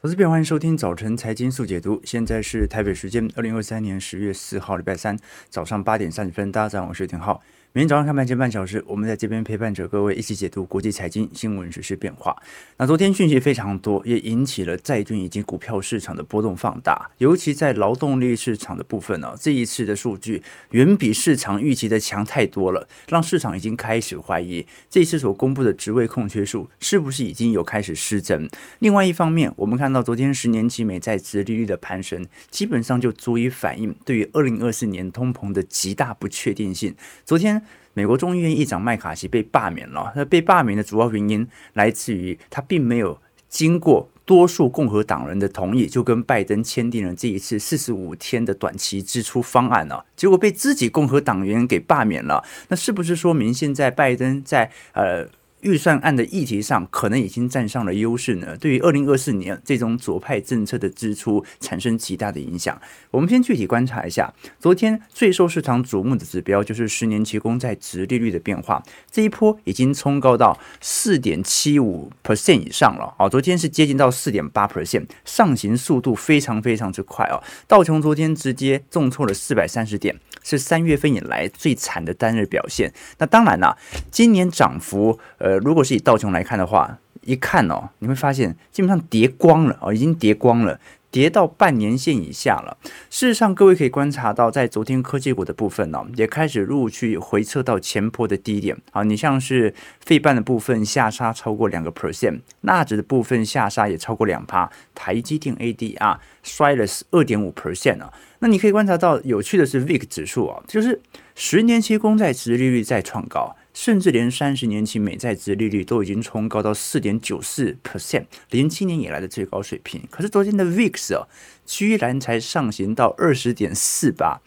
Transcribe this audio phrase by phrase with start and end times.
[0.00, 2.00] 投资朋友，欢迎收听早晨财经速解读。
[2.04, 6.52] 现在是台北时间二零二三年十月四号，礼拜三早上八点三十分。
[6.52, 7.42] 大家早上好，我是田浩。
[7.78, 12.36] 每天早上开盘前半小时，我们在这边陪伴着各位一起解读国际财经新闻、时事变化。
[12.76, 17.08] 那昨天讯息非常多，也引起了债券以及股票市场的波动放大。
[17.18, 28.50] 尤其在劳动力市场的部分呢、这一次的数据远比市场预期的强太多了，让市场已经开始怀疑这次所公布的职位空缺数是不是已经有开始失真。
[28.80, 36.92] 另外一方面，我们看到昨天十年期美债殖利率的攀升，基本上就足以反映对于二零二四年通膨的极大不确定性。
[37.24, 37.62] 昨天。
[37.98, 40.12] 美国众议院议长麦卡锡被罢免了。
[40.14, 50.00] 那被罢免的主要原因来自于他并没有经过多数共和党人的同意，就跟拜登签订了这一次四十五天的短期支出方案呢。
[50.14, 52.44] 结果被自己共和党员给罢免了。
[52.68, 55.26] 那是不是说明现在拜登在呃？
[55.60, 58.56] 预算案的议题上，可能已经占上了优势呢。
[58.56, 62.80] 对于二零二四年这种左派政策的支出产生极大的影响。
[63.10, 68.82] 我们先具体观察一下，昨天最受市场瞩目的指标就是十年期公债殖利率的变化。
[69.10, 73.14] 这一波已经冲高到四点七五 percent 以上了。
[73.18, 77.42] 啊，昨天是接近到四点八 percent，上行速度非常非常之快哦。
[77.66, 80.18] 道琼昨天直接重挫了四百三十点，
[80.48, 82.90] 是三月份以来最惨的单日表现。
[83.18, 83.76] 那当然啦，
[84.10, 85.58] 今年涨幅呃。
[85.58, 92.78] 如果是以道琼来看的话，一看哦，你会发现基本上跌光了哦，已经跌光了，跌到半年线以下了。
[93.10, 99.02] 事实上，各位可以观察到，在昨天科技股的部分呢，也开始陆续回撤到前波的低点啊。
[99.02, 99.74] 你像是
[100.06, 108.10] 费半的部分下杀超过两个 percent，纳指的部分下杀也超过两趴，台积电 ADR 摔了二点五 percent 啊。
[108.40, 111.00] 那你可以观察到，有趣的是 VIX 指数啊，就是
[111.34, 113.56] 十年期公债殖利率再创高。
[113.74, 120.02] 甚至连三十年期美债殖利率都已经冲高到四点九四 percent，零七年以来的最高水平。
[120.10, 121.28] 可是昨天的 VIX 哦，
[121.64, 124.40] 居然才上行到二十点四八。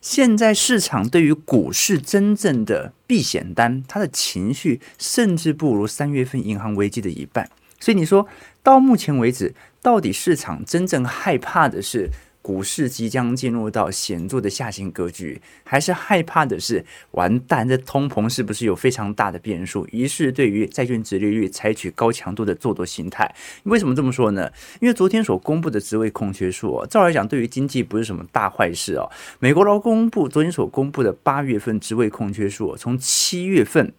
[0.00, 7.50] 现在市场对于股市真正的避险单，它的情绪甚至不如三月份银行危机的一半。
[7.80, 8.28] 所以你说
[8.62, 12.08] 到目前为止，到底市场真正害怕的是？
[12.46, 17.68] 股市即将进入到显著的下行格局，还是害怕的是完蛋？
[17.68, 19.84] 这通膨是不是有非常大的变数？
[19.90, 23.28] 于是对于债券殖利率采取高强度的做多心态。
[23.64, 24.48] 为什么这么说呢？
[24.80, 29.10] 因为昨天所公布的职位空缺数，照来讲对于经济不是什么大坏事哦。
[29.40, 33.92] 美国劳工部昨天所公布的八月份职位空缺数，从七月份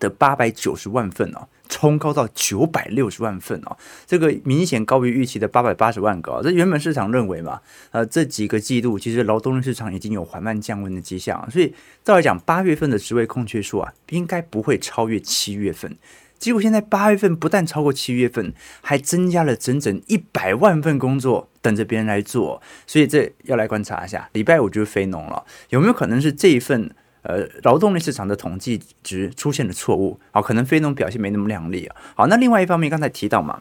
[0.00, 1.46] 的八百九十万份哦。
[1.68, 3.76] 冲高到九百六十万份哦，
[4.06, 6.40] 这个明显高于预期的八百八十万个。
[6.42, 7.60] 这原本市场认为嘛，
[7.90, 15.96] 呃，这几个季度其实劳动力市场已经有缓慢降温的迹象，所以照来讲，八月份的职位空缺数啊，应该不会超越七月份。
[16.38, 18.52] 结果现在八月份不但超过七月份，
[18.82, 26.94] 还增加了整整一百万份工作等着别人来做，所以这要来观察一下，礼拜五就是非农了，有没有可能是这一份？
[27.24, 31.96] 呃，劳动力市场的统计值出现了错误，好，可能非农表现没那么亮丽啊。
[32.14, 33.60] 好，那另外一方面，刚才提到嘛。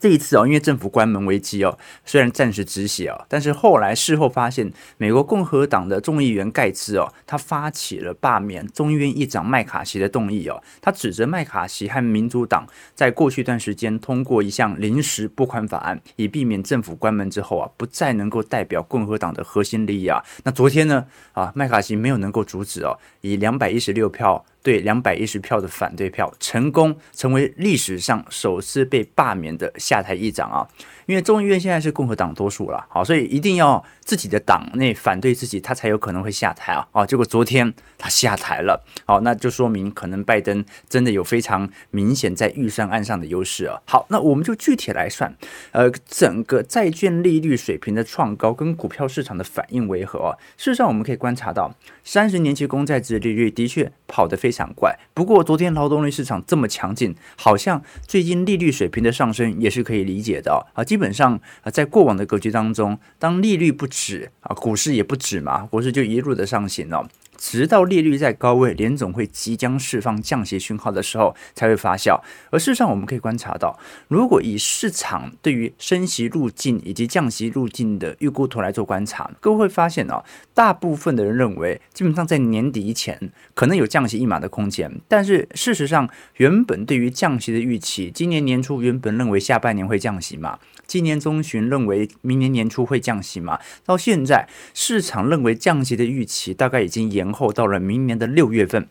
[0.00, 20.22] 这一次哦，因为政府关门危机哦，虽然暂时止血哦，但是后来事后发现，美国共和党的众议员盖茨哦，他发起了罢免众议院议长麦卡锡的动议哦，他指责麦卡锡和民主党在过去一段时间通过一项临时拨款法案，以避免政府关门之后啊，不再能够代表共和党的核心利益啊。
[20.44, 24.44] 那昨天呢，啊，麦卡锡没有能够阻止哦，以两百一十六票。
[24.64, 30.66] 对两百一十票的反对票，成功成为历史上首次被罢免的下台议长啊！
[31.06, 36.86] 因为众议院现在是共和党多数了，好，所以一定要自己的党内反对自己，他才有可能会下台啊！
[36.92, 43.80] 啊，结果昨天他下台了，好，那就说明可能拜登真的有非常明显在预算案上的优势啊！
[43.86, 45.34] 好，那我们就具体来算，
[45.72, 50.36] 呃，整个债券利率水平的创高跟股票市场的反应为何？
[50.56, 60.84] 事实上，我们可以观察到，三十年期公债殖利率的确跑得非常快，不过昨天劳动力市场这么强劲，好像最近利率水平的上升也是可以理解的啊！
[60.94, 67.08] 基本上啊，在过往的格局当中，当利率不止啊，股市也不止嘛，股市就一路的上行了。
[67.36, 72.18] 直到利率在高位，联总会即将释放降息讯号的时候，才会发酵。
[72.50, 73.76] 而事实上，我们可以观察到，
[74.06, 80.24] 如果以市场对于升息路径以及降息路径的预估图来做观察，各位会发现哦，
[80.54, 85.00] 大部分的人认为，基本上在年底以前可能有降息一码的空间。
[85.08, 90.60] 但是事实上，原本对于降息的预期，今年年初原本认为下半年会降息嘛，
[90.94, 97.32] 今年中旬认为明年年初会降息嘛，到现在市场认为降息的预期大概已经延。
[97.32, 98.88] 后到了明年的六月份，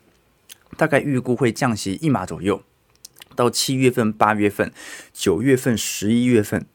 [0.75, 2.61] 大概预估会降息一码左右。
[3.37, 4.73] 到七月份、八月份、
[5.13, 6.65] 九月份、十一月份，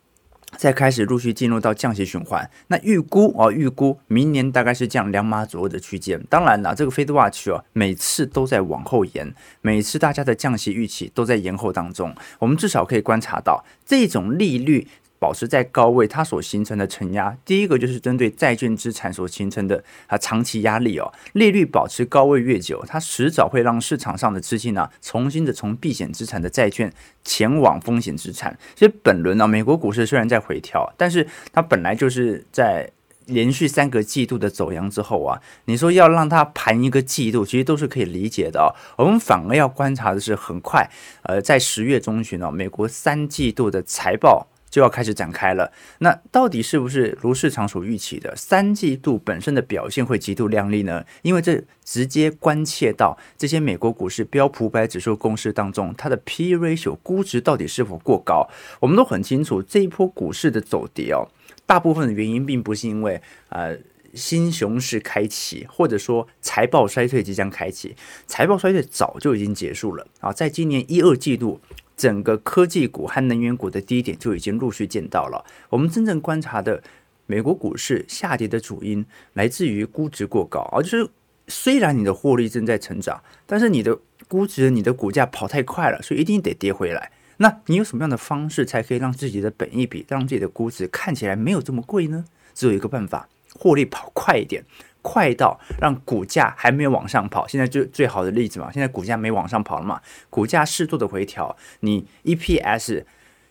[0.57, 6.19] 再开始陆续进入到降息循环，那预估哦，预估明年大概是降两码左右的区间。
[6.31, 12.15] 当然了，这个 Fed Watch 哦，每次都在往后延，每次大家的降息预期都在延后当中。
[12.39, 14.89] 我们至少可以观察到，这种利率
[15.19, 21.13] 保持在高位，它所形成的承压，第一个就是针对债券资产所形成的啊长期压力哦。
[21.33, 26.93] 利率保持高位越久，它迟早会让市场上的资金呢、重新的从避险资产的债券。
[27.25, 32.91] 前往风险资产，所以本轮呢，美国股市虽然在回调，但是它本来就是在
[33.27, 38.73] 连续三个季度的走阳之后啊，你说要让它盘一个季度，其实都是可以理解的哦。
[38.97, 40.89] 我们反而要观察的是，很快，
[41.25, 44.47] 呃，在十月中旬哦，美国三季度的财报。
[44.71, 45.73] 就要开始展开了。
[45.99, 51.05] 那到底是不是如市场所预期的三季度本身的表现会极度亮丽呢？
[51.23, 58.49] 因为这直接关切到这些美国股市标普五百指数公司当中，它的 P ratio 估值到底是否过高？
[58.81, 61.29] 我们都很清楚，这一波股市的走跌哦，
[61.65, 63.77] 大部分的原因并不是因为呃
[64.15, 71.61] 新熊市开启，或者说财报衰退即将开启，财报衰退早就已经结束了啊，在今年一二季度。
[71.99, 75.45] 整个科技股和能源股的低点就已经陆续见到了。
[75.69, 76.83] 我们真正观察的
[77.27, 79.05] 美国股市下跌的主因
[79.35, 81.07] 来自于估值过高啊，就是
[81.49, 83.99] 虽然你的获利正在成长，但是你的
[84.29, 87.11] 估值、你的股价跑太快了，所以一定得跌回来。
[87.39, 92.25] 那你有什么样的方式才可以让自己的本益比、让自己的估值看起来没有这么贵呢？
[92.55, 94.65] 只有一个办法，获利跑快一点。
[95.03, 98.71] 快到让股价还没有往上跑，现在就最好的例子嘛。
[98.73, 103.05] 现在股价没往上跑了嘛，股价适度的回调，你 EPS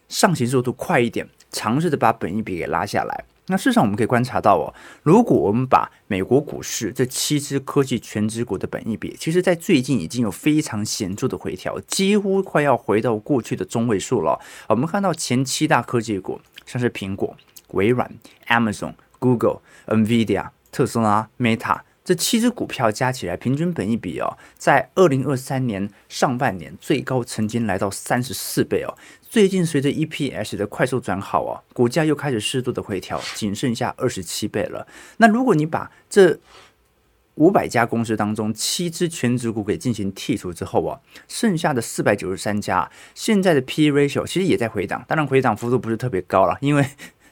[0.08, 3.26] 上行速度快一点，尝试着把本益比给拉下来。
[3.50, 4.74] 那事实上我们可以观察到哦，
[5.04, 14.38] 如果我们把美国股市这七只科技权值股的本益比，其实在最近已经有非常显著的回调，几乎快要回到过去的中位数了。
[14.68, 17.38] 我们看到前七大科技股，像是苹果、
[17.70, 18.12] 微软、
[18.48, 20.50] Amazon、Google、NVIDIA。
[20.78, 28.96] 特斯拉、Meta 这七只股票加起来，平均本益比哦，在二零二三年上半年最高曾经来到三十四倍哦。
[29.28, 34.86] 最近随着 EPS 的快速转好哦，股价又开始适度的回调，仅剩下二十七倍了。
[35.18, 36.38] 那如果你把这
[37.34, 46.86] 五百家公司当中七只全值股给进行剔除之后啊，剩下的四百九十三家，现在的 P/E ratio 其实也在回档，当然回档幅度不是特别高了，因为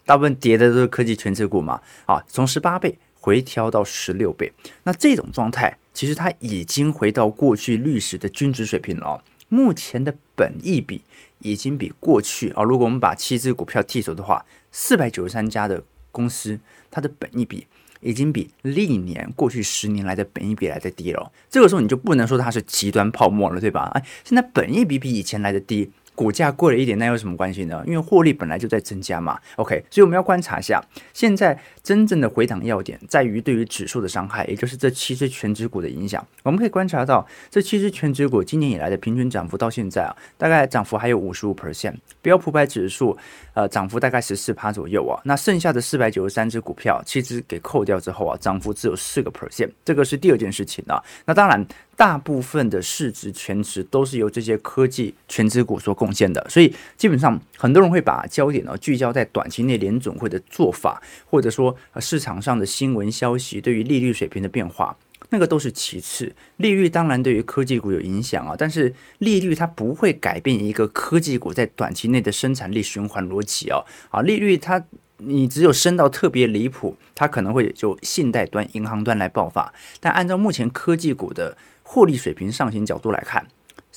[0.04, 1.80] 大部分跌的都是科技全值股嘛。
[2.08, 2.98] 啊，从十八倍。
[3.26, 9.22] 回调到十六倍，那这种状态其实它已经回到过去历史的均值水平了哦。
[9.50, 11.02] 目前的本益比
[11.40, 16.60] 已经比过去啊，如果我们把七只股票剔除的话，四百九十三家的公司，
[16.92, 17.66] 它的本益比
[18.02, 21.32] 已经比历年过去十年来的本益比来的低了。
[21.50, 23.90] 这个时候你就不能说它是极端泡沫了，对吧？
[23.96, 25.90] 哎，现在本益比比以前来的低。
[26.16, 27.84] 股价贵了一点，那有什么关系呢？
[27.86, 29.38] 因为获利本来就在增加嘛。
[29.58, 30.82] OK，所以我们要观察一下，
[31.14, 36.26] 现在真正的回档要点在于对于指数的伤害，也就是这七只全指股的影响。
[36.44, 41.96] 我们可以观察到，这七只全指股今年以来的平均涨幅到现在啊，大概涨幅还有五十五 percent。
[42.22, 43.18] 标普百指数
[43.54, 45.20] 呃涨幅大概十四趴左右啊。
[45.26, 49.70] 那剩下的四百九十三只股票，七只给扣掉之后啊，涨幅只有四个 percent。
[49.84, 51.02] 这个是第二件事情啊。
[51.26, 51.66] 那当然。
[51.96, 64.98] 大部分的市值全值都是由这些科技全值股所贡献的，所以基本上很多人会把焦点呢聚焦在短期内联准会的做法，或者说市场上的新闻消息对于利率水平的变化，
[65.30, 66.34] 那个都是其次。
[66.58, 73.86] 利率当然对于科技股有影响啊，但是利率它不会改变一个科技股在短期内的生产力循环逻辑哦。
[74.10, 74.84] 啊，利率它。
[75.20, 79.74] 你只有升到特别离谱，它可能会就信贷端、银行端来爆发。
[80.02, 81.56] 但按照目前科技股的
[81.88, 83.48] 获利水平上行角度来看，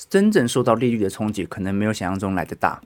[0.09, 2.79] 真正受到利率的冲击可能没有想象中来得大。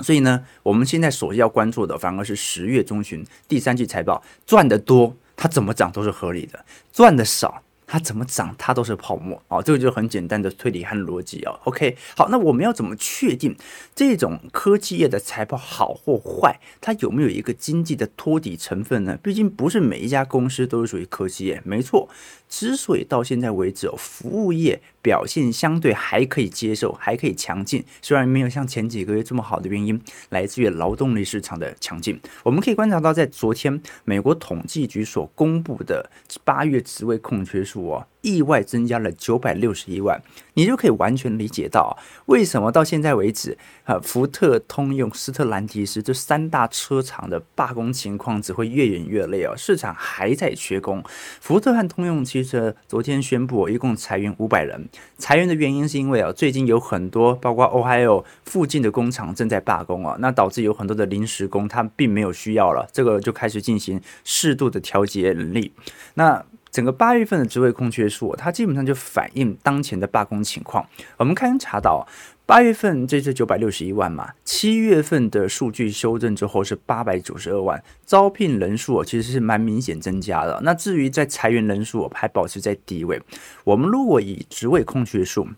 [0.00, 6.60] 所以呢，我们现在所要关注的反而是十月中旬第三季财报，赚得多，它怎么涨都是合理的；
[6.92, 7.62] 赚得少。
[7.90, 11.58] 它怎么涨，它都是泡沫哦，这个就是很简单的推理和逻辑哦。
[11.64, 13.56] OK，好，那我们要怎么确定
[13.94, 16.60] 这种科技业的财报好或坏？
[16.82, 19.18] 它有没有一个经济的托底成分呢？
[19.22, 22.06] 毕竟不是每一家公司都是属于科技业，没错。
[22.48, 30.00] 之所以到现在为止，服务业表现相对还可以接受，还可以强劲，虽然没有像前几个月这么好的原因，
[30.30, 32.18] 来自于劳动力市场的强劲。
[32.42, 36.10] 我们可以观察到，在昨天美国统计局所公布的
[36.44, 40.20] 八月职位空缺数哦，意外增加了九百六十一万，
[40.54, 41.96] 你就可以完全理解到
[42.26, 51.02] 为什么到现在为止，啊，福特、通用、斯特兰提斯这三大车厂的罢工情况只会越演越烈哦，市场还在缺工。
[51.40, 54.88] 福特和通用汽车昨天宣布，一共裁员五百人。
[55.16, 65.72] 裁员的原因是因为啊，最近有很多包括 Ohio 附近的工厂正在罢工啊，那导致有很多的临时工他并没有需要了，这个就开始进行适度的调节人力。
[66.14, 66.44] 那
[66.78, 70.86] 整个八月份的职位空缺数，它基本上就反映当前的罢工情况。
[71.16, 72.06] 我们看查到，
[72.46, 80.60] 八月份这是九百六十一万嘛，七月份的数据修正之后是八百九十二万，招聘人数其实是蛮明显增加的。
[80.62, 83.20] 那至于在裁员人数还保持在低位。
[83.64, 85.48] 我们如果以职位空缺数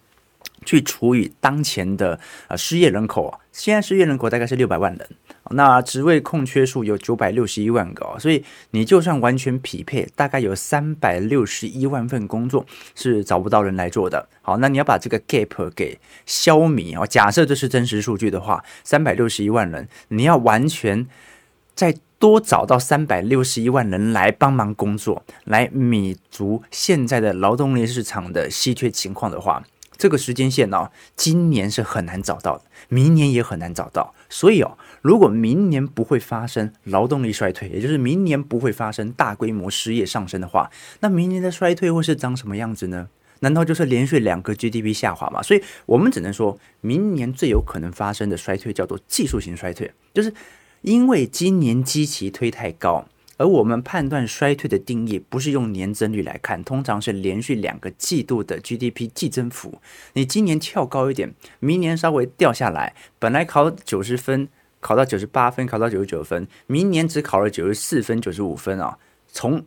[0.64, 5.08] 去除以当前的呃失业人口，现在失业人口大概是六百万人。
[5.52, 12.64] 那职位空缺数有九百六十一万个，所以你就算完全匹配，大概有三百六十一万份工作
[12.94, 14.28] 是找不到人来做的。
[14.42, 17.04] 好，那你要把这个 gap 给消弭啊。
[17.04, 21.08] 假设这是真实数据的话，三百六十一万人，你要完全
[21.74, 29.64] 再多找到三百六十一万人来帮忙工作，来弥足现在的劳动力市场的稀缺情况的话。
[30.00, 34.14] 这个时间线呢、今年是很难找到的，明年也很难找到。
[34.30, 43.08] 所以哦，如果明年不会发生劳动力衰退，也就是明年不会发生大规模失业上升的话，那明年的衰退会是长什么样子呢？
[43.40, 45.42] 难道就是连续两个 GDP 下滑吗？
[45.42, 50.32] 所以我们只能说明年最有可能发生的衰退叫做技术性衰退，就是
[50.80, 53.06] 因为今年基期推太高。
[53.40, 59.80] 而我们判断衰退的定义不是用年增率来看，通常是连续两个季度的 GDP 季增幅。
[60.12, 64.46] 你今年跳高一点，明年稍微掉下来，本来考九十分，
[64.80, 69.64] 考到九十八分，考到九十九分，明年只考了九十四分、九十五分啊，从。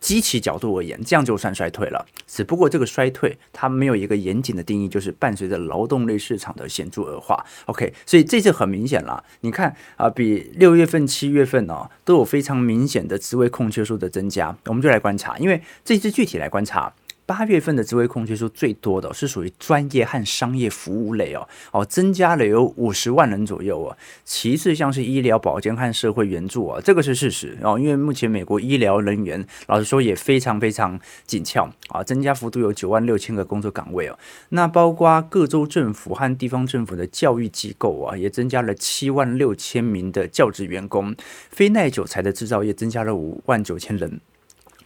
[0.00, 2.06] 机器角度而言，这样就算衰退了。
[2.26, 7.44] 只不过这个衰退它没有一个严谨的定义，就是伴随着劳动力市场的显著恶化。
[7.66, 9.22] OK，所以这次很明显了。
[9.40, 14.56] 你看啊，比六月份、七月份呢都有非常明显的职位空缺数的增加。
[14.66, 16.92] 我们就来观察，因为这次具体来观察。
[17.26, 23.96] 八月份的职位空缺数最多的是属于专业和商业服务类哦，哦，增加了有五十万人左右哦。
[24.24, 34.16] 其次像是医疗保健和社会援助啊，这个是事实哦，因为目前美国医疗人员老实说也非常非常紧俏啊，增加幅度有九万六千个工作岗位哦。
[34.50, 41.12] 那包括各州政府和地方政府的教育机构啊，也增加了七万六千名的教职员工，
[41.50, 44.20] 非耐久材的制造业增加了五万九千人。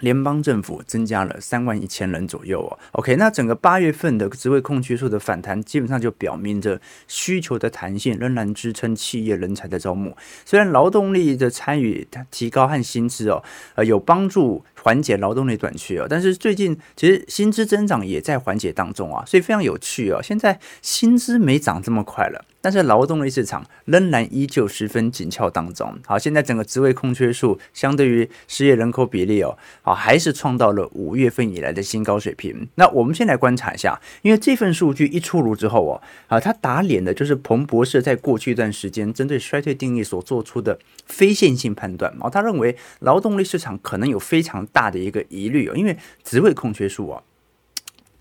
[0.01, 2.79] 联邦政府增加了三万一千人左右哦。
[2.93, 10.17] OK，那整个八月份的职位空缺数的反弹，基本上就表明着需求的弹性仍然支撑企业人才的招募。
[10.45, 13.43] 虽然劳动力的参与它提高和薪资哦，
[13.77, 20.21] 呃，有帮助缓解劳动力短缺哦，但是最近其实薪资增长也在缓解当中啊，所以非常有趣哦。
[20.23, 22.45] 现在薪资没涨这么快了。
[22.63, 25.99] 但是劳动力市场仍然依旧十分紧俏当中。
[26.05, 29.57] 好，现在整个职位空缺数相对于失业人口比例哦，
[29.95, 32.69] 还是创造了五月份以来的新高水平。
[32.75, 47.23] 那我们先来观察一下，因为这份数据一出炉之后哦，啊，它打脸的就是彭博社在过去一段时间针对衰退定义所做出的非线性判断啊，他认为劳动力市场可能有非常大的一个疑虑哦，因为职位空缺数啊。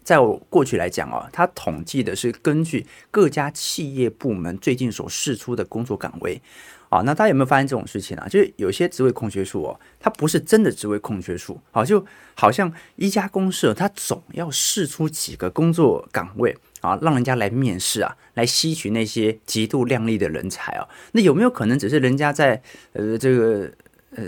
[0.01, 6.41] 在我过去来讲啊，它统计的是根据各家企业部门最近所释出的工作岗位
[6.89, 7.01] 啊。
[7.05, 8.27] 那大家有没有发现这种事情啊？
[8.27, 12.05] 就是有些职位空缺数哦，它不是真的职位空缺数，好，就
[12.35, 20.87] 好像一家公司它总要试出几个工作岗位啊，让人家来面试啊，来吸取那些极度靓丽的人才啊。
[21.13, 22.61] 那有没有可能只是人家在
[22.93, 23.71] 呃这个
[24.15, 24.25] 呃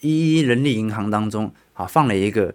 [0.00, 2.54] 一一人力银行当中啊放了一个？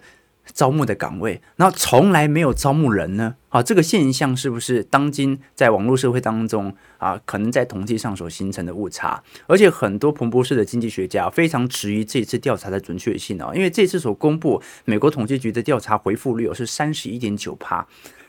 [0.54, 3.36] 招募的岗位，然后从来没有招募人呢？
[3.50, 9.22] 啊，这个现象是不是当今在网络社会当中啊，可能在统计上所形成的误差？
[9.48, 17.86] 而且很多彭博社的经济学家非常质疑这次调查的准确性哦，因为这次所公布美国统计局的调查回复率是三十一点九趴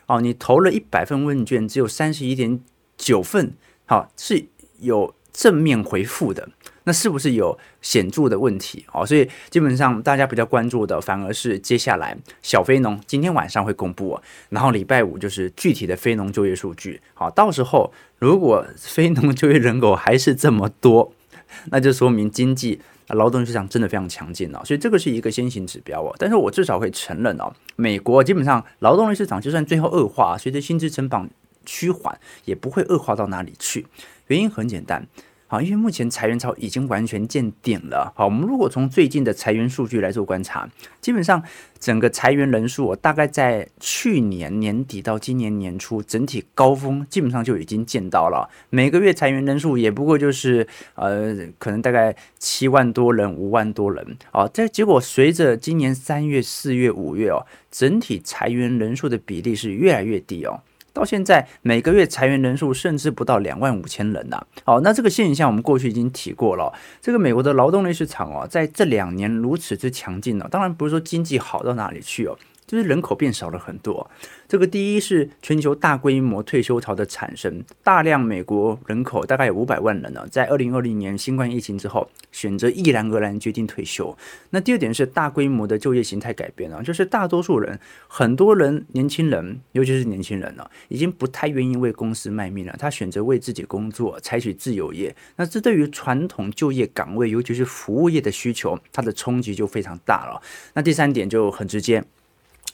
[0.06, 2.60] 哦，你投了一百份问卷，只有三十一点
[2.96, 3.54] 九份
[3.86, 4.46] 好是
[4.80, 6.48] 有正面回复的。
[6.84, 9.06] 那是不是有显著的问题哦？
[9.06, 17.00] 所以基本上大家比较关注的反而是接下来小非农今天晚上会公布，然后礼拜五就是具体的非农就业数据。
[17.14, 21.12] 好，到时候如果非农就业人口还是这么多，
[21.70, 24.64] 那就说明经济劳动力市场真的非常强劲了。
[24.64, 26.14] 所以这个是一个先行指标哦。
[26.18, 31.28] 但是我至少会承认哦，美国基本上劳动力市场就算最后恶化，随着薪资成长
[31.64, 33.86] 趋缓，也不会恶化到哪里去。
[34.26, 35.06] 原因很简单。
[35.52, 38.11] 好，因为目前裁员潮已经完全见顶了。
[38.16, 40.66] 好，我们如果从最近的裁员数据来做观察，
[41.02, 41.42] 基本上
[41.78, 48.49] 整个裁员人数大概在去年年底到今年年初，整体高峰基本上就已经见到了。
[48.71, 54.16] 每个月裁员人数也不过就是呃，可能大概七万多人、五万多人。
[54.30, 60.62] 啊，这结果随着今年三月、四月、五月哦，整体裁员人数的比例是越来越低哦。
[60.92, 64.46] 到现在每个月裁员人数甚至不到两万五千人呐、啊。
[64.64, 66.72] 好，那这个现象我们过去已经提过了。
[67.00, 72.37] 这个美国的劳动力市场哦，在这两年如此之强劲呢，当然不是说经济好到哪里去哦。
[72.72, 74.10] 就是人口变少了很多，
[74.48, 84.16] 这个第一是全球大规模退休潮的产生，大量美国人口大概有五百万人呢，在二零二零年新冠疫情之后，选择毅然而然决定退休。
[84.48, 95.14] 那第二点是大规模的就业形态改变啊，就是大多数人，很多人年轻人，尤其是年轻人呢，已经不太愿意为公司卖命了，他选择为自己工作，采取自由业。
[95.36, 100.40] 那这对于传统就业岗位，尤其是服务业的需求，它的冲击就非常大了。
[100.72, 102.02] 那第三点就很直接。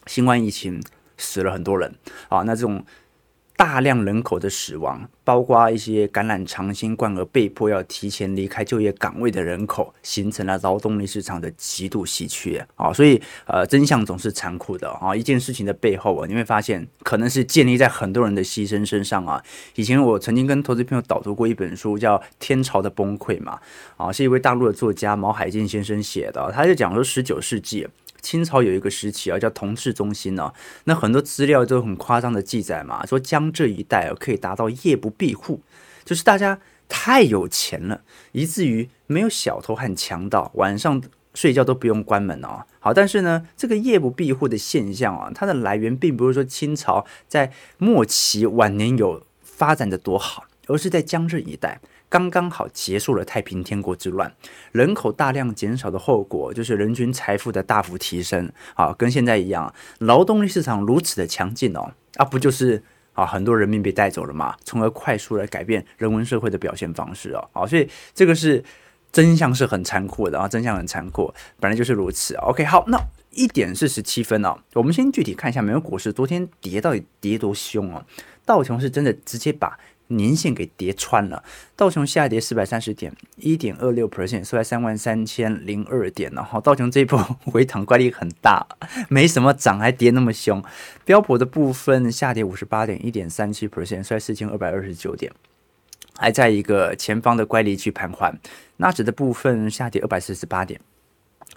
[0.08, 0.82] 新冠疫情
[1.16, 1.94] 死了很多人
[2.28, 2.84] 啊，那这种
[3.56, 12.92] 大量人口的死亡，包括一些感染长新冠而被迫要提前离开就业岗位的人口，形成了劳动力市场的极度稀缺啊。
[12.92, 15.14] 所以呃，真相总是残酷的啊。
[15.14, 19.42] 一件事情的背后啊，你会发现可能是建立在很多人的牺牲身上啊。
[19.74, 23.58] 以前我曾经跟投资朋友导读过一本书，叫《天朝的崩溃》嘛，
[23.96, 27.88] 啊，是一位大陆的作家毛海进先生写的，他就讲说十九世纪。
[28.20, 30.52] 清朝有一个时期啊，叫同治中兴呢。
[30.84, 35.60] 那很多资料都很夸张的记载嘛，说江浙一带啊可以达到夜不闭户，
[36.04, 41.02] 就是大家太有钱了，以至于没有小偷和强盗，晚上
[41.34, 42.64] 睡觉都不用关门哦。
[42.80, 51.80] 好，但是呢，这个夜不闭户的现象啊，它的来源并不是说清朝在末期晚年有发展的多好，而是在江浙一带。
[52.10, 54.32] 刚刚好结束了太平天国之乱，
[54.72, 68.64] 人口大量减少的后果就是人均财富的大幅提升啊，跟现在一样，劳动力市场如此的强劲哦，啊，不就是啊，很多人民被带走了嘛，从而快速来改变人文社会的表现方式哦，啊，所以这个是
[69.12, 72.34] 真相是很残酷的啊，真相很残酷，本来就是如此。
[72.36, 72.98] OK，好，那
[73.32, 78.02] 一点四十七分哦，我们先具体看一下美国股市昨天跌到底跌多凶哦，
[78.46, 79.78] 道琼是真的直接把。
[80.08, 81.42] 年线给跌穿了，
[81.76, 86.30] 道琼下跌四百三十点，一点二六 percent，收在三万三千零二点。
[86.34, 88.66] 然后道琼这一波 回档怪力很大，
[89.09, 90.62] 没什么涨还跌那么凶。
[91.04, 95.33] 标普的部分下跌五十八点，一点三七 percent，收在四千二百二十九点，
[96.16, 98.38] 还在一个前方的乖离区盘桓。
[98.78, 100.80] 纳指的部分下跌二百四十八点。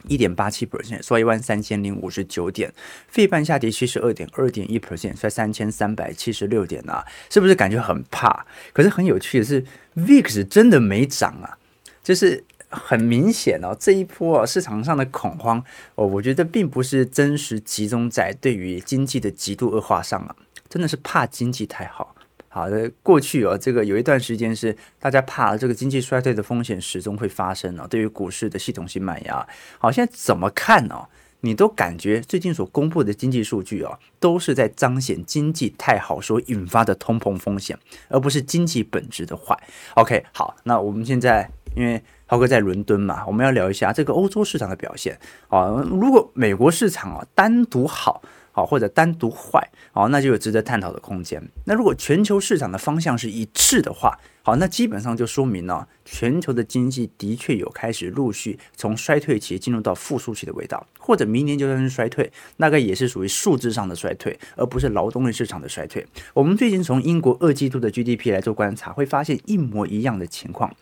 [0.07, 2.73] 一点八七 percent，收一万三千零五十九点，
[3.07, 8.45] 费半下跌七十二点二点一 percent，收三千三百七十六点啊，是不是感觉很怕？
[8.73, 9.63] 可是很有趣的是
[9.95, 11.57] ，VIX 真的没涨啊，
[12.03, 15.63] 就是很明显哦，这一波啊市场上的恐慌
[15.95, 20.35] 哦，我觉得并不是真实集中在对于经济的极度恶化上啊，
[20.69, 22.15] 真的是怕经济太好。
[22.53, 29.47] 好的，过去哦，这个有一段时间是大家怕这个经济衰退的风险始终会发生哦，对于股市的系统性卖压。
[29.79, 31.07] 好，现在怎么看呢？
[31.39, 39.57] 你都感觉最近所公布的经济数据哦，都是在彰显经济太好所引发的通膨风险，而不是经济本质的坏。
[39.95, 45.67] OK，好，那我们现在因为涛哥在伦敦嘛，我们要聊一下这个欧洲市场的表现啊。
[45.89, 48.21] 如果美国市场啊单独好。
[48.51, 51.41] 好，或者单独坏，好，那就有值得探讨的空间。
[51.65, 66.05] 那如果全球市场的方向是一致的话，好，那基本上就说明了全球的经济的确有开始陆续从衰退期进入到复苏期的味道，或者明年就算是衰退，大概也是属于数字上的衰退，而不是劳动力市场的衰退。
[66.33, 70.75] 我们最近从英国二季度的 GDP 来做观察，会发现一模一样的情况。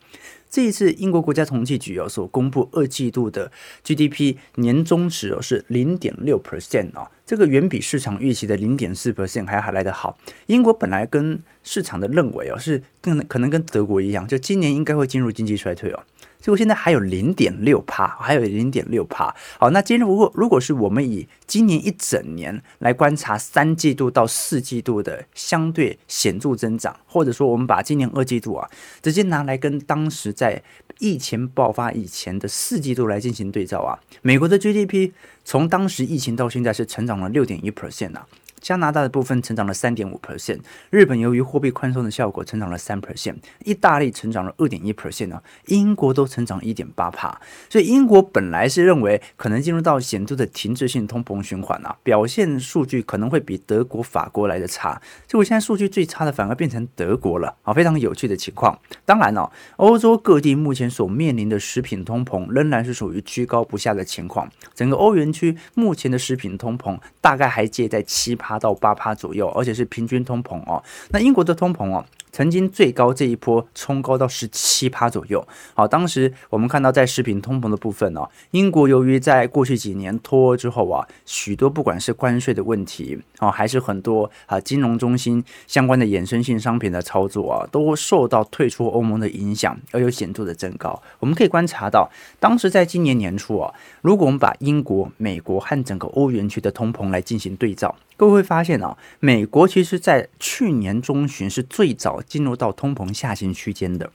[0.50, 3.52] 这一次，英国国家统计局哦所公布二季度的
[3.84, 10.18] GDP 年终值哦是零点六 percent 哦，这个远比市场预期的零点四 percent 还还来得好。
[10.48, 16.04] 英国本来跟市场的认为哦是更可能跟德国一样，就今年应该会进入经济衰退哦。
[16.40, 19.36] 结果现在还有零点六趴，还有零点六趴。
[19.60, 28.70] 好，那今天如果如果是我们以今年一整年来观察三季度到四季度的相对显著增长，或者说我们把今年二季度啊
[29.02, 30.64] 直接拿来跟当时在
[31.00, 35.12] 疫情爆发以前的四季度来进行对照啊，美国的 GDP
[35.44, 38.26] 从当时疫情到现在是成长了六点一 percent 啊。
[38.62, 58.78] 加拿大的部分成长了三点五 percent，日本由于货币宽松的效果成长了三 percent，意大利成长了二点一 percent 呢，英国都成长一点八帕，所以英国本来是认为可能进入到显著的停滞性通膨循环啊，表现数据可能会比德国、法国来的差，结果现在数据最差的反而变成德国了啊，非常有趣的情况。
[59.06, 70.84] 当然了，欧洲各地目前所面临的食品通膨仍然是属于居高不下的情况，整个欧元区目前的食品通膨大概还介在七趴到八趴左右，而且是平均通膨哦。
[71.10, 72.04] 那英国的通膨哦。
[72.32, 75.46] 曾经最高这一波冲高到十七趴左右。
[75.74, 91.02] 好，当时我们看到在食品通膨的部分呢、英国由于在过去几年脱欧之后啊，许多不管是关税的问题啊，还是很多啊金融中心相关的衍生性商品的操作啊，都受到退出欧盟的影响而有显著的增高。
[91.18, 92.08] 我们可以观察到，
[92.40, 97.96] 当时在今年年初啊，如果我们把英国、美国和整个欧元区的通膨来进行对照。
[98.20, 104.12] 各位会发现啊，美国其实在去年中旬是最早进入到通膨下行区间的，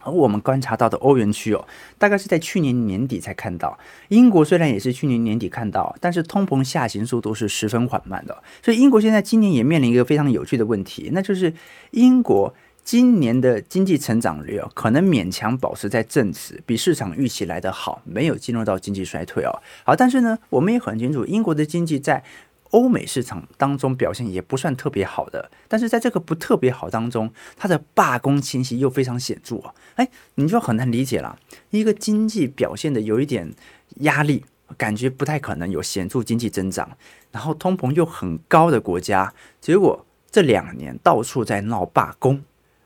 [0.00, 1.64] 而我们观察到的欧元区哦，
[1.96, 3.78] 大概是在去年年底才看到。
[4.08, 8.42] 英国虽然也是去年年底看到，但是通膨下行速度是十分缓慢的。
[8.64, 11.54] 所以英国现在今年也面临一个非常有趣的问题，那就是
[11.92, 19.62] 英国今年的经济成长率哦，可能勉强保持在正值，比市场预期来得好，没有进入到经济衰退哦。
[19.84, 22.24] 好，但是呢，我们也很清楚，英国的经济在
[22.70, 29.74] 欧美市场当中表现也不算特别好的，但是在这个不特别好当中，它的罢工情形又非常显著啊！
[29.96, 31.38] 哎，你就很难理解了。
[31.70, 33.52] 一个经济表现的有一点
[33.96, 34.44] 压力，
[34.76, 36.96] 感觉不太可能有显著经济增长，
[37.32, 42.42] 然后通膨又很高的国家，结果这两年到处在闹罢工，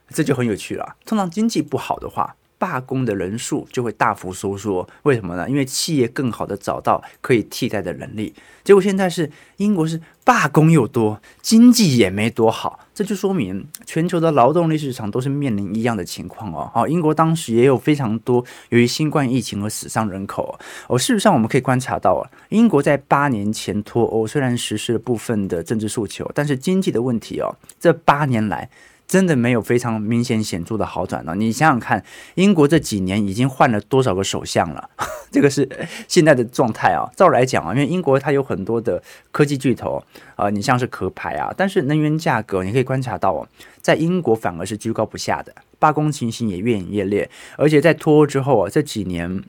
[0.09, 0.95] 这就很有趣了。
[1.05, 5.47] 通常经济不好的话，罢工的人数就会大幅收缩，为什么呢？
[5.47, 8.33] 因为企业更好的找到可以替代的人力。
[8.63, 16.71] 结果现在是英国是罢工又多，经济也没多好，这就说明全球的劳动力市场都是面临一样的情况哦。
[16.73, 20.97] 好，英国当时也有非常多由于新冠疫情而死伤人口哦。
[20.97, 28.67] 事实上我们可以观察到啊，英国在八年前脱欧虽然实施了部分的政治诉求，但是经济的问题哦，这八年来。
[29.07, 31.35] 真的没有非常明显显著的好转了。
[31.35, 32.03] 你想想看，
[32.35, 34.89] 英国这几年已经换了多少个首相了？
[35.31, 35.69] 这个是
[36.07, 37.09] 现在的状态啊。
[37.15, 40.03] 照来讲啊，因为英国它有很多的科技巨头
[40.35, 43.47] 啊，你像是壳牌啊，但是能源价格你可以观察到哦，
[43.81, 49.43] 在英国反而是居高不下的，罢工情形也越演越烈，而且在脱欧之后啊，这几年。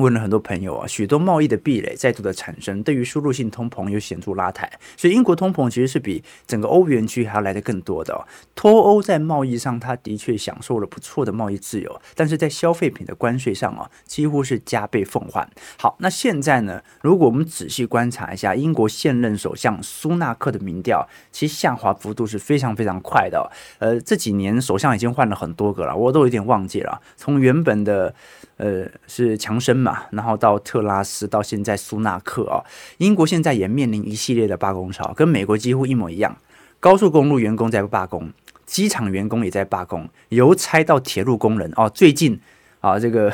[0.00, 8.26] 问了很多朋友啊，许多贸易的壁垒再度的产生，对于输入性通膨有显著拉抬，所以英国通膨其实是比整个欧元区还要来得更多的哦。
[8.54, 15.48] 脱欧在贸易上，它的确享受了不错的贸易自由，但是在消费品的关税上啊，几乎是加倍奉还。
[15.78, 23.50] 好，那现在呢，如果我们仔细观察一下英国现任首相苏纳克的民调，其下滑幅度是非常非常快的。
[23.78, 28.14] 呃，这几年首相已经换了很多个了，我都有点忘记了，从原本的。
[28.60, 32.60] 呃，是强生嘛，然后到特拉斯，到现在苏纳克啊，
[32.98, 36.36] 英国现在也面临一系列的罢工潮，跟美国几乎一模一样。
[36.78, 38.30] 高速公路员工在罢工，
[38.66, 42.38] 机场员工也在罢工，邮差到铁路工人哦，最近
[42.80, 43.32] 啊，这个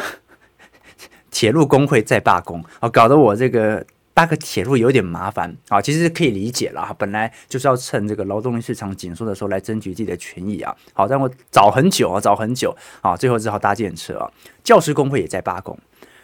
[1.33, 3.85] 铁路工会在罢工哦，搞得我这个。
[4.17, 10.75] 搭个铁路有点麻烦啊，其实可以理解了，本来就是要趁这个劳动力市场紧缩的时候来争取自己的权益啊。
[10.95, 14.33] 好，但我找很久啊，找很久啊，最后只好搭电车啊。
[14.65, 15.79] 教师工会也在罢工，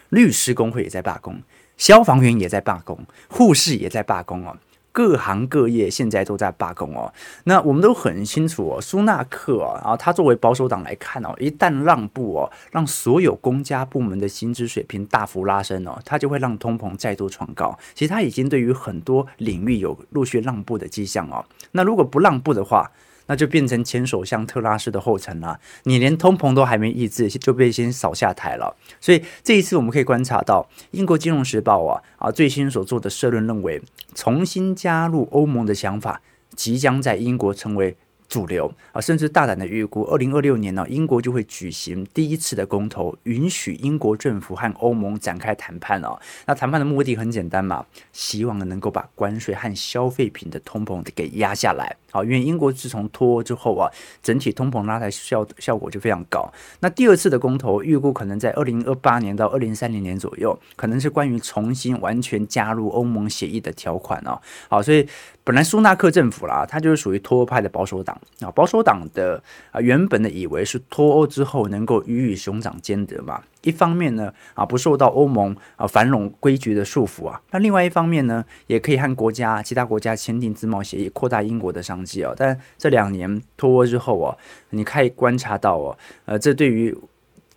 [0.09, 1.39] 律师工会也在罢工，
[1.77, 4.57] 消防员也在罢工，护士也在罢工啊。
[4.93, 7.11] 各行各业现在都在罢工哦，
[7.43, 17.77] 那我们都很清楚哦，苏纳克啊，然后他作为保守党来看哦，一旦让步哦，让所有公家部门的薪资水平大幅拉升哦，他就会让通膨再度创高。
[17.95, 22.89] 其实他已经对于很多领域有陆续让步的迹象哦，那如果不让步的话，
[23.27, 25.59] 那就变成前首相特拉斯的后尘了。
[25.83, 28.75] 你连通膨都还没抑制，就被先扫下台了。
[28.99, 33.81] 所以这一次我们可以观察到，英国金融时报啊啊最新所做的社论认为，
[34.13, 36.21] 重新加入欧盟的想法
[36.55, 37.95] 即将在英国成为
[38.27, 46.19] 主流啊，甚至大胆的预估，二零二六年呢，英国就会举行第一次的公投，允许英国政府和欧盟展开谈判哦。
[46.47, 51.95] 那谈判的目的很简单嘛，希望能够把关税和消费品的通膨给压下来。
[52.13, 53.89] 好，因为英国自从脱欧之后啊，
[54.21, 56.47] 整体通膨拉抬效效果就非常高。
[56.79, 64.39] 那第二次的公投预估可能在二零二八年到二零三零年左右，可能是关于重新完全加入欧盟协议的条款哦。
[64.69, 65.07] 好，所以
[65.43, 73.41] 本来苏纳克政府啦，它就是属于脱欧派的保守党啊，保守党的啊原本的以为是脱欧之后能够鱼与熊掌兼得嘛。
[73.63, 82.33] 一方面呢，啊不受到欧盟啊繁荣规矩的束缚啊，那另外一方面呢，也可以和国家其他国家签订自贸协议，扩大英国的商机哦。
[82.37, 84.37] 但这两年脱欧之后哦，
[84.69, 86.95] 你可以观察到哦，呃，这对于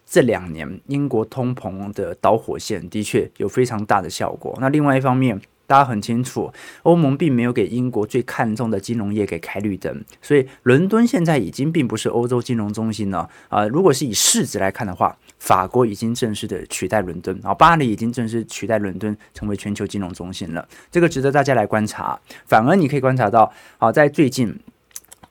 [0.05, 4.57] 这两年英国通膨的导火线的确有非常大的效果。
[4.61, 6.53] 那另外一方面，大家很清楚，
[6.83, 20.67] 欧盟并没有给英国最看重的金融业给开绿灯，所以伦敦现在已经并不是欧洲金融中心了啊、如果是以市值来看的话，法国已经正式的取代伦敦啊，巴黎已经正式取代伦敦成为全球金融中心了。
[20.91, 22.19] 这个值得大家来观察。
[22.47, 24.57] 反而你可以观察到，好，在最近。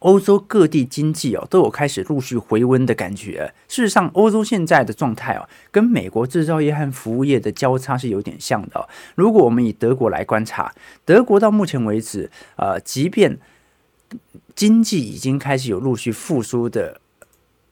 [0.06, 3.52] 欧洲各地经济哦都有开始陆续回温的感觉。
[3.68, 8.88] 事实上，欧洲现在的状态哦，跟美国制造业和服务业的交叉是有点像的。
[9.16, 10.72] 如果我们以德国来观察，
[11.04, 13.40] 德国到目前为止，呃，即便
[14.56, 17.02] 经济已经开始有陆续复苏的。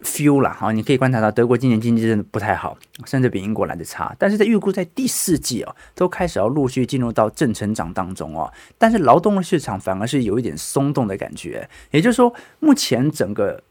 [0.03, 4.15] Feel 了哈，你可以观察到德国今年经济真的不太好，甚至比英国来的差。
[4.19, 8.51] 但是在预估在第四季哦，都开始要陆续进入到正成长当中哦。
[8.77, 13.63] 但是劳动的市场反而是有一点松动的感觉，也就是说，目前整个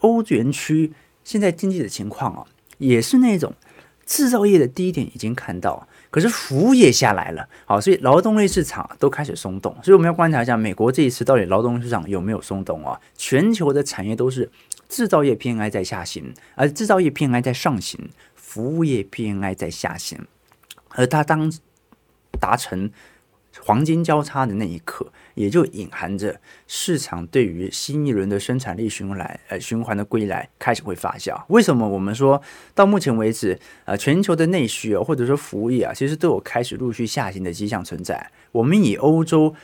[0.00, 0.92] 欧元区
[1.24, 2.46] 现在经济的情况啊，
[2.78, 3.52] 也是那种
[4.06, 5.86] 制造业的低点已经看到。
[6.12, 13.00] 可是服务业下来了，好，所以劳动力市场都开始松动，所以我们要观察一下美国这一次到底劳动力市场有没有松动啊？
[13.16, 14.50] 全球的产业都是
[14.90, 20.18] 制造业 PMI 在下行，而制造业 PMI 在上行，服务业 PMI 在下行，
[20.90, 21.50] 而它当
[22.38, 22.90] 达成
[23.62, 25.10] 黄金交叉的那一刻。
[25.34, 31.42] 也就隐含着市场对于新一轮的生产力循环，呃，循环的归来开始会发酵。
[31.48, 32.40] 为什么我们说
[32.74, 38.30] 到目前为止，呃，全球的内需啊，或者说服务业啊，其实都有开始陆续下行的迹象存在。
[38.52, 39.54] 我们以欧洲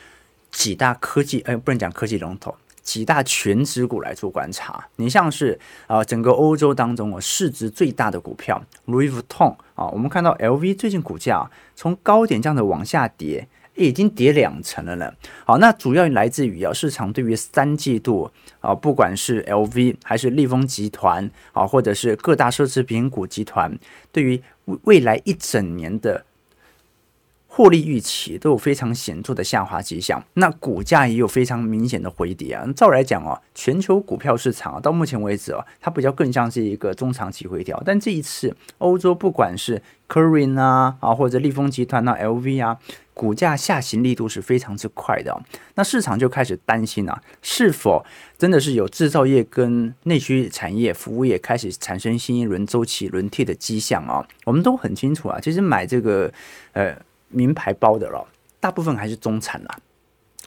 [0.50, 4.88] 几大科技，呃，不能讲科技龙头，几大全值股来做观察。
[4.96, 13.46] 你像是啊，整个欧洲当中啊，市值最大的股票 Louis Vuitton 啊，我们看到 LV 最近股价从高点这样的往下跌。
[13.86, 15.12] 已经跌两成了呢。
[15.44, 23.78] 好，那主要来自于啊市场对于三季度啊，不管是 LV 还是立丰集团啊，或者是各大奢侈品股集团，
[24.12, 24.40] 对于
[24.84, 26.24] 未来一整年的。
[27.58, 32.64] 获利预期都有非常显著的下滑迹象，那股价也有非常明显的回跌啊。
[32.76, 37.82] 照来讲哦，全球股票市场啊，到目前为止哦，它比较更像是一个中长期回调。
[37.84, 42.78] 但这一次，欧洲不管是 Kering 啊啊，或者利丰集团啊、LV 啊，
[43.12, 45.36] 股价下行力度是非常之快的。
[45.74, 48.06] 那市场就开始担心啊，是否
[48.38, 54.24] 真的是有制造业跟内需产业、服务业开始产生新一轮周期轮替的迹象啊？
[54.44, 56.32] 我们都很清楚啊，其实买这个
[56.74, 56.96] 呃。
[57.28, 58.26] 名牌包的了，
[58.60, 59.78] 大部分还是中产啦，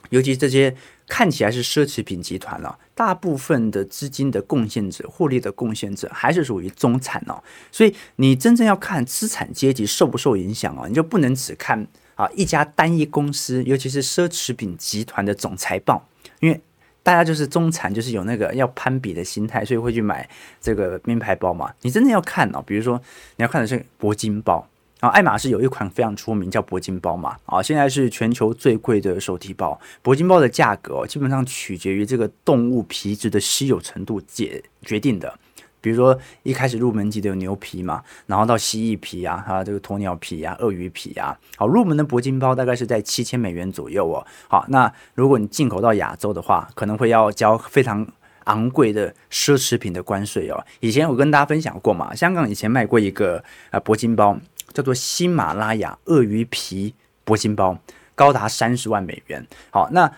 [0.09, 0.75] 尤其这些
[1.07, 7.41] 看起来是奢侈品集团了，大部分的资金的贡献者、获利的贡献者还是属于中产哦。
[7.71, 16.07] 所以你真正要看资产阶级受不受影响啊，你就不能只看啊一家单一公司，尤其是奢侈品集团的总财报，
[16.39, 16.59] 因为
[17.03, 20.27] 大家就是中产，就是有那个要攀比的心态，所以会去买
[20.59, 21.73] 这个名牌包嘛。
[21.81, 23.01] 你真正要看哦，比如说
[23.37, 24.67] 你要看的是铂金包。
[25.01, 27.35] 啊，爱马仕有一款非常出名，叫铂金包嘛。
[27.45, 29.79] 啊，现在是全球最贵的手提包。
[30.03, 35.33] 铂金包的价格，基本上取决于这个动物皮质的稀有程度决决定的。
[35.81, 41.35] 比如说一开始入门级的有牛皮嘛，然后到蜥蜴皮啊，还有这个鸵鸟皮啊、鳄鱼皮啊。
[41.57, 44.23] 好，入门的铂金包大概是在七千美元左右哦。
[44.47, 48.07] 好，那如果你进口到亚洲的话，可能会要交非常
[48.43, 50.63] 昂贵的奢侈品的关税哦。
[50.81, 54.37] 以前我跟大家分享过嘛，香港以前卖过一个呃铂金包。
[54.73, 56.93] 叫做喜马拉雅鳄鱼皮
[57.25, 57.77] 铂金包，
[58.15, 59.45] 高达三十万美元。
[59.69, 60.11] 好，那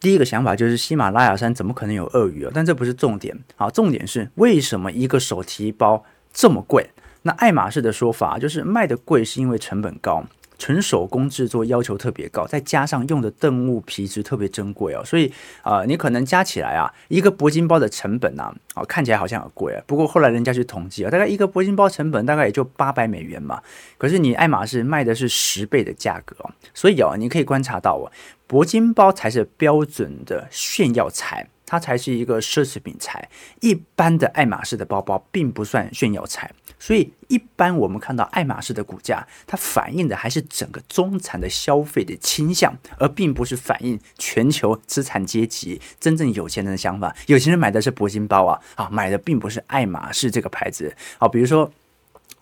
[0.00, 2.50] 第一个想法就是喜马拉雅山怎么可能有鳄鱼啊？
[2.54, 3.38] 但这不是重点。
[3.56, 6.90] 好，重点是为什么一个手提包这么贵？
[7.22, 10.24] 那爱马仕的说法就是卖的贵是因为成本高。
[10.58, 19.82] 纯手工制作要求特别高，再加上用的动物皮质特别珍贵哦，所以啊、呃，你可能加起来啊，一个铂金包的成本啊，啊看起来好像很贵啊。
[19.86, 23.62] 不过后来人家去统计啊，大概一个铂金包成本大概也就八百美元嘛。
[23.96, 28.10] 可是你爱马仕卖的是十倍的价格哦，所以哦，你可以观察到哦，
[28.48, 31.48] 铂金包才是标准的炫耀财。
[31.68, 33.28] 它才是一个奢侈品财。
[33.60, 47.14] 一般的爱马仕的包包并不算炫耀财，所以一般我们看到爱马仕的股价，它反映的还是整个中产的消费的倾向，而并不是反映全球资产阶级真正有钱人的想法。
[47.26, 50.96] 有钱人买的是铂金包啊，啊，买的并不是爱马仕这个牌子。
[51.18, 51.70] 好，比如说。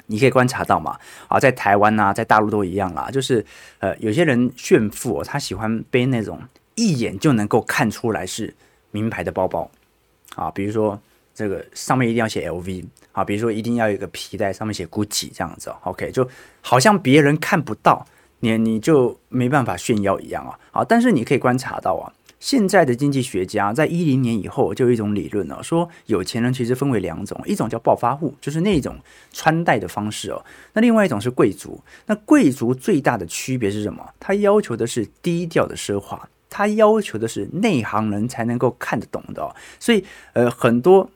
[0.09, 3.45] 你可以观察到嘛，啊，在台湾呐，在大陆都一样啦，就是
[3.81, 6.41] 呃，有些人炫富，他喜欢背那种
[6.77, 8.55] 一眼就能够看出来是
[8.97, 9.71] 名牌的包包，
[10.35, 10.99] 啊，比如说
[11.35, 16.27] 这个上面一定要写 LV，啊，比如说一定要有一个皮带上面写 Gucci 这样子，OK，就
[16.63, 18.07] 好像别人看不到，
[18.41, 22.09] 你你就没办法炫耀一样啊，好，但是你可以观察到啊。
[22.39, 28.95] 现在的经济学家在一零年以后就有一种理论了，说有钱人其实分为两种，一种叫暴发户，就是那种
[29.33, 30.45] 穿戴的方式哦。
[30.75, 31.81] 那另外一种是贵族。
[32.05, 34.07] 那贵族最大的区别是什么？
[34.21, 39.55] 他要求的是低调的奢华，他要求的是内行人才能够看得懂的。
[39.79, 41.09] 所以，呃，很多。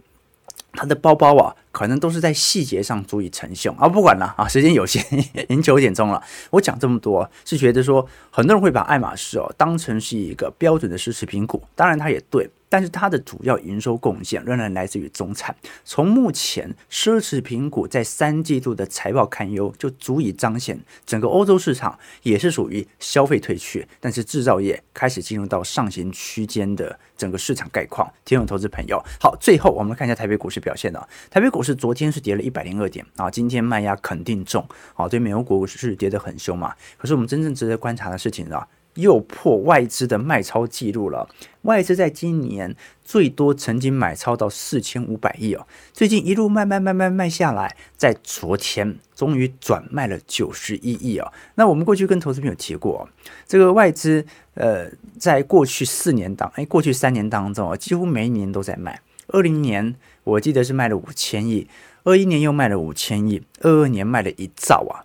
[0.72, 3.88] 他的包包啊，可能都是在细节上足以成秀啊。
[3.88, 6.22] 不管了啊，时间有限，已经九点钟了。
[6.50, 12.50] 我讲这么多，是觉得说很多人会把爱马仕哦当成是一个标准的奢侈品股，当然它也对。
[12.72, 15.52] 但是它的主要营收贡献仍然来自于中产。
[15.85, 28.09] 从目前奢侈品股在三季度的财报堪忧，就足以彰显整个欧洲市场也是属于消费退却，但是制造业开始进入到上行区间的整个市场概况。
[28.24, 31.04] 听众投资朋友，好，最后我们看一下台北股市表现啊。
[31.28, 36.74] 台北股市昨天是跌了一百零二点啊，今天卖压肯定重啊，对美国股市跌得很凶嘛。
[36.96, 38.66] 可是我们真正值得观察的事情啊。
[38.94, 41.28] 又破外资的卖超记录了。
[41.62, 51.32] 外资在今年最多曾经买超到四千五百亿哦，最近一路卖卖卖卖卖下来，在昨天终于转卖了九十一亿哦。
[51.54, 53.08] 那我们过去跟投资朋友提过，
[53.46, 59.00] 这个外资呃，在过去四年当哎，过去三年当中啊，几乎每一年都在卖。
[59.28, 59.94] 二零年
[60.24, 61.66] 我记得是卖了五千亿，
[62.04, 65.04] 二一年又卖了五千亿，二二年卖了一兆啊。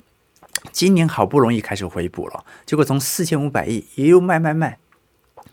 [0.71, 4.77] 今年好不容易开始回补了，结果从四千五百亿也又卖卖卖，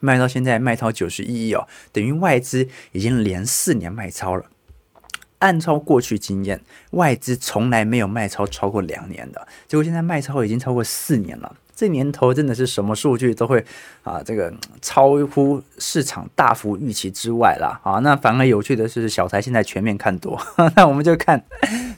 [0.00, 4.46] 卖到现在卖超九十一亿哦，等于外资已经连四年卖超了。
[5.38, 6.60] 按照过去经验，
[6.92, 11.56] 外资从来没有卖超超过两年的，结果现在卖超已经超过四年了。
[11.82, 13.64] 这年头真的是什么数据都会
[14.04, 17.98] 啊，这个超乎市场大幅预期之外了啊。
[17.98, 20.40] 那反而有趣的是，小台现在全面看多，
[20.76, 21.44] 那我们就看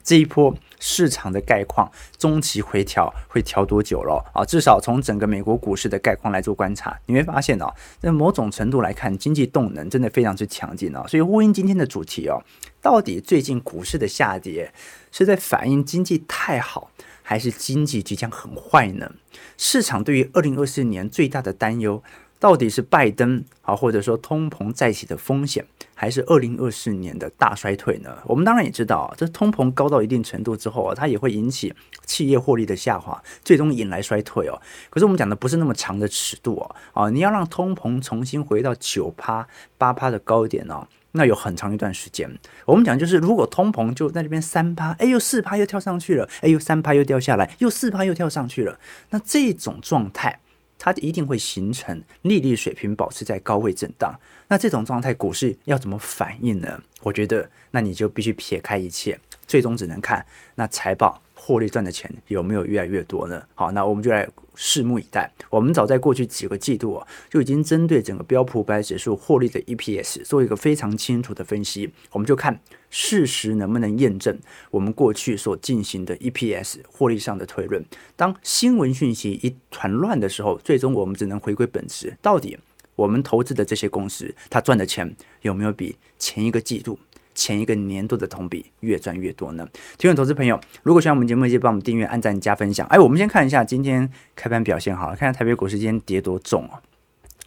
[0.03, 4.43] 这一波市场的概况，中期回调会调多久了啊？
[4.43, 7.71] 至少从整个美国股市的概况来做观察，你会发现哦，
[8.01, 11.05] 在某种程度来看，经济动能真的非常之强劲哦。
[11.07, 12.43] 所以呼应今天的主题哦，
[12.81, 14.73] 到底最近股市的下跌
[15.13, 16.91] 是在反映经济太好？
[17.27, 19.11] 还是经济即将很坏呢？
[19.57, 22.03] 市场对于二零二四年最大的担忧，
[22.39, 28.19] 到底是拜登啊，或者说通膨再起的风险，还是二零二四年的大衰退呢？
[28.27, 31.73] 我们当然也知道啊，这通膨高到一定程度之后啊，它也会引起
[32.05, 34.61] 企业获利的下滑，最终引来衰退哦。
[34.91, 40.87] 可是我们讲的不是那么长的尺度哦，啊，你要让通膨重新回到九趴八趴的高点哦。
[41.17, 42.29] 那有很长一段时间，
[42.67, 48.79] 我们讲就是，如果通膨就在那边三趴，哎呦四趴又跳上去了，哎呦三趴又掉下来，又四趴又跳上去了，
[49.11, 50.41] 那这种状态，
[50.77, 54.19] 它一定会形成利率水平保持在高位震荡。
[54.49, 56.83] 那这种状态，股市要怎么反应呢？
[57.03, 61.23] 我觉得，那你就必须撇开一切，最终只能看那财报。
[61.45, 63.43] 获利赚的钱有没有越来越多呢？
[63.55, 64.27] 好，那我们就来
[64.57, 65.31] 拭目以待。
[65.51, 71.93] 我们早在过去几个季度啊，就已经针对整个标普五百指数获利的 EPS 做一个非常清楚的分析。
[72.13, 74.39] 我们就看事实能不能验证
[74.71, 77.85] 我们过去所进行的 EPS 获利上的推论。
[78.17, 82.59] 当新闻讯息一团乱的时候，最终我们只能回归本质，到底
[82.97, 86.99] 我们投资的这些公司，它赚的钱有没有比前一个季度？
[87.35, 89.67] 前一个年度的同比越赚越多呢？
[89.99, 92.87] 听众投资朋友，如果喜欢我们节目，就帮我们订阅、按赞、加分享。
[92.89, 96.81] 哎，我们先看一下今天开盘表现好了，看下台北股市今天跌多重啊？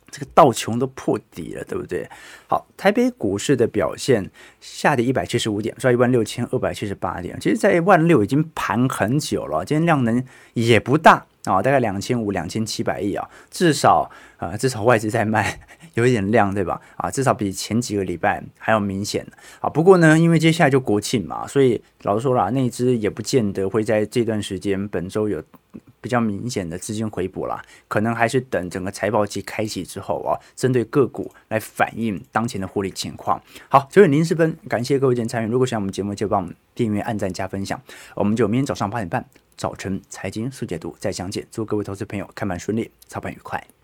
[0.10, 2.10] 这个道琼都破底了，对不对？
[2.48, 7.38] 好，台北股市的表现下跌一百七十五点，收一万六千二百七十八点。
[7.42, 10.24] 其实，在万六已经盘很久了，今天量能
[10.54, 15.60] 也不大啊，大概两千五、两千七百亿啊，至少啊、至少外资在卖。
[15.98, 16.80] 有一点亮，对吧？
[16.96, 19.26] 啊，至少比前几个礼拜还要明显
[19.60, 19.68] 啊。
[19.68, 25.44] 不过呢，因为接下来就国庆嘛，所以老实说了，那支也不见得会在这段时间本周有
[26.00, 27.60] 比较明显的资金回补啦。
[27.88, 33.42] 可能还是等整个财报期开启之后啊，针对个股来反映当前的获利情况。
[33.68, 35.52] 好，九点零四分，感谢各位今天参与。
[35.52, 37.82] 如果喜欢我们节目，就帮我们订阅、按赞、加分享。
[38.14, 41.44] 我们就明天早上八点半早晨财经速解读再相见。
[41.52, 43.77] 祝各位投资朋友开盘顺利，操盘愉快。